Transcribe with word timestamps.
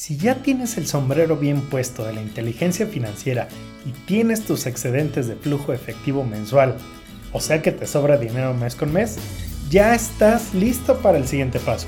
Si 0.00 0.16
ya 0.16 0.36
tienes 0.36 0.78
el 0.78 0.86
sombrero 0.86 1.36
bien 1.36 1.60
puesto 1.60 2.06
de 2.06 2.14
la 2.14 2.22
inteligencia 2.22 2.86
financiera 2.86 3.48
y 3.84 3.90
tienes 4.06 4.46
tus 4.46 4.64
excedentes 4.64 5.28
de 5.28 5.36
flujo 5.36 5.74
efectivo 5.74 6.24
mensual, 6.24 6.78
o 7.34 7.40
sea 7.40 7.60
que 7.60 7.70
te 7.70 7.86
sobra 7.86 8.16
dinero 8.16 8.54
mes 8.54 8.76
con 8.76 8.94
mes, 8.94 9.18
ya 9.68 9.94
estás 9.94 10.54
listo 10.54 10.96
para 11.00 11.18
el 11.18 11.28
siguiente 11.28 11.60
paso. 11.60 11.86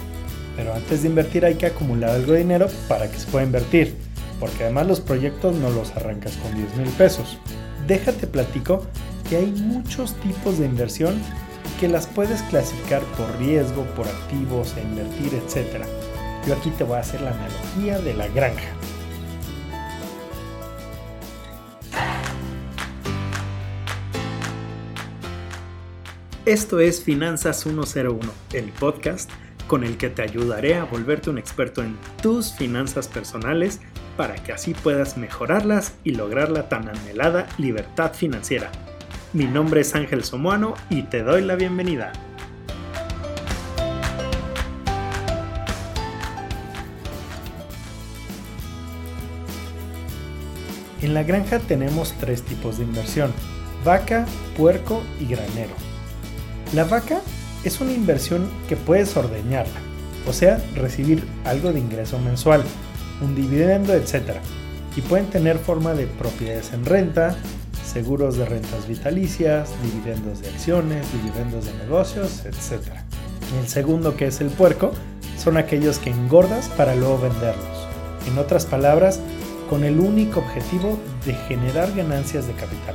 Pero 0.59 0.75
antes 0.75 1.01
de 1.01 1.09
invertir 1.09 1.46
hay 1.46 1.54
que 1.54 1.64
acumular 1.64 2.11
algo 2.11 2.33
de 2.33 2.40
dinero 2.40 2.69
para 2.87 3.11
que 3.11 3.19
se 3.19 3.27
pueda 3.29 3.46
invertir, 3.46 3.95
porque 4.38 4.64
además 4.64 4.88
los 4.88 5.00
proyectos 5.00 5.56
no 5.56 5.70
los 5.70 5.90
arrancas 5.92 6.36
con 6.36 6.54
10 6.54 6.76
mil 6.76 6.90
pesos. 6.90 7.38
Déjate 7.86 8.26
platico 8.26 8.86
que 9.30 9.36
hay 9.36 9.46
muchos 9.52 10.14
tipos 10.20 10.58
de 10.58 10.66
inversión 10.66 11.14
que 11.80 11.88
las 11.88 12.08
puedes 12.08 12.42
clasificar 12.42 13.00
por 13.16 13.38
riesgo, 13.38 13.84
por 13.96 14.06
activos, 14.06 14.74
invertir, 14.76 15.32
etc. 15.32 15.86
Yo 16.46 16.54
aquí 16.54 16.70
te 16.70 16.82
voy 16.82 16.96
a 16.96 17.00
hacer 17.00 17.20
la 17.20 17.30
analogía 17.30 18.00
de 18.00 18.14
la 18.14 18.27
granja. 18.27 18.68
Esto 26.44 26.81
es 26.81 27.04
Finanzas 27.04 27.61
101, 27.61 28.18
el 28.53 28.64
podcast 28.72 29.31
con 29.68 29.84
el 29.84 29.96
que 29.96 30.11
te 30.11 30.22
ayudaré 30.22 30.75
a 30.75 30.84
volverte 30.84 31.31
un 31.31 31.39
experto 31.39 31.82
en 31.82 31.96
tus 32.20 32.53
finanzas 32.53 33.06
personales 33.06 33.81
para 34.17 34.34
que 34.34 34.53
así 34.53 34.75
puedas 34.75 35.17
mejorarlas 35.17 35.95
y 36.03 36.11
lograr 36.11 36.50
la 36.50 36.69
tan 36.69 36.89
anhelada 36.89 37.47
libertad 37.59 38.14
financiera. 38.14 38.72
Mi 39.33 39.45
nombre 39.45 39.83
es 39.83 39.95
Ángel 39.95 40.25
Somoano 40.25 40.75
y 40.91 41.03
te 41.03 41.22
doy 41.22 41.42
la 41.42 41.55
bienvenida. 41.55 42.12
En 51.02 51.14
la 51.14 51.24
granja 51.24 51.58
tenemos 51.58 52.14
tres 52.20 52.42
tipos 52.42 52.78
de 52.78 52.84
inversión, 52.84 53.33
vaca, 53.84 54.25
puerco 54.56 55.03
y 55.20 55.27
granero. 55.27 55.75
La 56.75 56.84
vaca 56.84 57.20
es 57.64 57.81
una 57.81 57.92
inversión 57.92 58.48
que 58.69 58.77
puedes 58.77 59.17
ordeñarla, 59.17 59.81
o 60.28 60.33
sea, 60.33 60.62
recibir 60.77 61.25
algo 61.44 61.72
de 61.72 61.81
ingreso 61.81 62.20
mensual, 62.20 62.62
un 63.20 63.34
dividendo, 63.34 63.94
etc. 63.94 64.36
Y 64.97 65.00
pueden 65.00 65.27
tener 65.27 65.59
forma 65.59 65.92
de 65.94 66.06
propiedades 66.06 66.72
en 66.72 66.84
renta, 66.84 67.37
seguros 67.84 68.37
de 68.37 68.44
rentas 68.44 68.87
vitalicias, 68.87 69.70
dividendos 69.83 70.41
de 70.41 70.50
acciones, 70.50 71.05
dividendos 71.12 71.66
de 71.66 71.75
negocios, 71.78 72.44
etc. 72.47 72.92
El 73.61 73.69
segundo, 73.69 74.16
que 74.16 74.28
es 74.28 74.41
el 74.41 74.50
puerco, 74.50 74.92
son 75.37 75.56
aquellos 75.56 75.98
que 75.98 76.11
engordas 76.11 76.69
para 76.69 76.94
luego 76.94 77.19
venderlos. 77.19 77.89
En 78.28 78.39
otras 78.39 78.66
palabras, 78.66 79.19
con 79.73 79.84
el 79.84 80.01
único 80.01 80.41
objetivo 80.41 80.98
de 81.25 81.33
generar 81.33 81.91
ganancias 81.95 82.47
de 82.47 82.53
capital. 82.53 82.95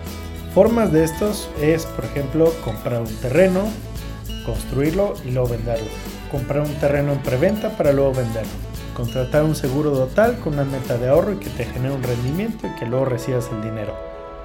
Formas 0.54 0.92
de 0.92 1.06
estos 1.06 1.50
es, 1.60 1.88
por 1.88 2.06
ejemplo, 2.06 2.54
comprar 2.64 3.02
un 3.02 3.16
terreno, 3.16 3.62
construirlo 4.46 5.16
y 5.26 5.32
luego 5.32 5.48
venderlo. 5.48 5.88
Comprar 6.30 6.62
un 6.62 6.76
terreno 6.76 7.14
en 7.14 7.20
preventa 7.24 7.76
para 7.76 7.94
luego 7.94 8.14
venderlo. 8.14 8.52
Contratar 8.96 9.44
un 9.44 9.56
seguro 9.56 9.90
total 9.90 10.38
con 10.38 10.54
una 10.54 10.66
meta 10.66 11.00
de 11.00 11.10
ahorro 11.10 11.34
y 11.34 11.38
que 11.38 11.50
te 11.50 11.66
genere 11.66 11.96
un 11.96 12.04
rendimiento 12.04 12.68
y 12.68 12.80
que 12.80 12.86
luego 12.86 13.06
recibas 13.06 13.50
el 13.52 13.64
dinero 13.64 13.96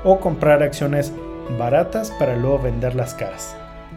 o 0.03 0.19
comprar 0.19 0.63
acciones 0.63 1.13
baratas 1.59 2.13
para 2.13 2.35
luego 2.35 2.61
venderlas 2.61 3.13
caras. 3.13 3.55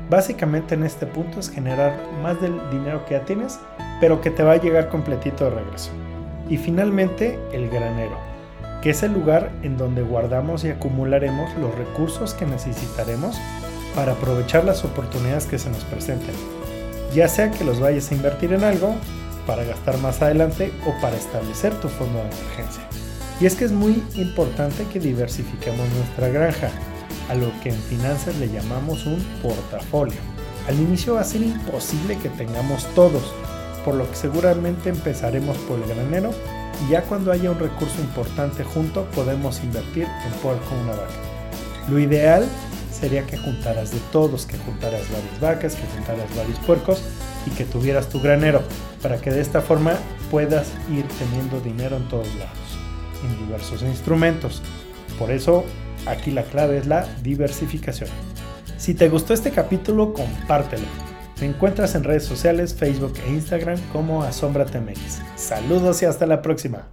Básicamente 0.09 0.75
en 0.75 0.83
este 0.83 1.05
punto 1.05 1.39
es 1.39 1.49
generar 1.49 1.97
más 2.21 2.41
del 2.41 2.59
dinero 2.69 3.05
que 3.05 3.13
ya 3.13 3.23
tienes, 3.23 3.61
pero 4.01 4.19
que 4.19 4.29
te 4.29 4.43
va 4.43 4.51
a 4.51 4.61
llegar 4.61 4.89
completito 4.89 5.45
de 5.45 5.51
regreso. 5.51 5.91
Y 6.49 6.57
finalmente 6.57 7.39
el 7.51 7.69
granero, 7.69 8.17
que 8.81 8.91
es 8.91 9.03
el 9.03 9.13
lugar 9.13 9.51
en 9.63 9.77
donde 9.77 10.03
guardamos 10.03 10.63
y 10.63 10.69
acumularemos 10.69 11.55
los 11.57 11.73
recursos 11.75 12.33
que 12.33 12.45
necesitaremos 12.45 13.37
para 13.95 14.11
aprovechar 14.11 14.63
las 14.63 14.83
oportunidades 14.83 15.45
que 15.45 15.57
se 15.57 15.69
nos 15.69 15.83
presenten, 15.85 16.35
ya 17.13 17.27
sea 17.27 17.49
que 17.49 17.63
los 17.63 17.79
vayas 17.79 18.11
a 18.11 18.15
invertir 18.15 18.53
en 18.53 18.63
algo, 18.63 18.93
para 19.47 19.63
gastar 19.63 19.97
más 19.99 20.21
adelante 20.21 20.71
o 20.85 21.01
para 21.01 21.15
establecer 21.15 21.73
tu 21.75 21.87
fondo 21.87 22.17
de 22.17 22.25
emergencia. 22.25 22.83
Y 23.39 23.45
es 23.45 23.55
que 23.55 23.65
es 23.65 23.71
muy 23.71 24.03
importante 24.15 24.85
que 24.91 24.99
diversifiquemos 24.99 25.87
nuestra 25.89 26.29
granja, 26.29 26.69
a 27.29 27.35
lo 27.35 27.51
que 27.61 27.69
en 27.69 27.75
finanzas 27.75 28.35
le 28.37 28.49
llamamos 28.49 29.05
un 29.05 29.19
portafolio. 29.41 30.17
Al 30.67 30.79
inicio 30.79 31.15
va 31.15 31.21
a 31.21 31.25
ser 31.25 31.41
imposible 31.41 32.17
que 32.17 32.29
tengamos 32.29 32.85
todos, 32.95 33.33
por 33.85 33.95
lo 33.95 34.09
que 34.09 34.15
seguramente 34.15 34.89
empezaremos 34.89 35.57
por 35.59 35.79
el 35.79 35.87
granero 35.87 36.31
y 36.85 36.91
ya 36.91 37.03
cuando 37.03 37.31
haya 37.31 37.51
un 37.51 37.59
recurso 37.59 38.01
importante 38.01 38.63
junto 38.63 39.05
podemos 39.11 39.63
invertir 39.63 40.07
en 40.25 40.33
puerco 40.41 40.75
una 40.83 40.93
vaca. 40.93 41.13
Lo 41.89 41.99
ideal 41.99 42.45
sería 42.91 43.25
que 43.27 43.37
juntaras 43.37 43.91
de 43.91 43.99
todos, 44.11 44.47
que 44.47 44.57
juntaras 44.57 45.03
varias 45.11 45.39
vacas, 45.39 45.75
que 45.75 45.87
juntaras 45.95 46.35
varios 46.35 46.57
puercos 46.59 47.03
y 47.45 47.51
que 47.51 47.65
tuvieras 47.65 48.09
tu 48.09 48.19
granero, 48.19 48.63
para 49.01 49.17
que 49.17 49.29
de 49.29 49.41
esta 49.41 49.61
forma 49.61 49.93
puedas 50.31 50.71
ir 50.91 51.05
teniendo 51.19 51.61
dinero 51.61 51.97
en 51.97 52.09
todos 52.09 52.33
lados 52.35 52.65
en 53.23 53.45
diversos 53.45 53.81
instrumentos. 53.83 54.61
Por 55.19 55.31
eso, 55.31 55.63
aquí 56.05 56.31
la 56.31 56.43
clave 56.43 56.77
es 56.77 56.87
la 56.87 57.07
diversificación. 57.21 58.09
Si 58.77 58.93
te 58.93 59.09
gustó 59.09 59.33
este 59.33 59.51
capítulo, 59.51 60.13
compártelo. 60.13 61.14
Me 61.39 61.47
encuentras 61.47 61.95
en 61.95 62.03
redes 62.03 62.23
sociales, 62.23 62.73
Facebook 62.73 63.13
e 63.25 63.29
Instagram 63.29 63.79
como 63.91 64.23
AsombraTMX. 64.23 65.21
Saludos 65.35 66.01
y 66.01 66.05
hasta 66.05 66.25
la 66.25 66.41
próxima. 66.41 66.87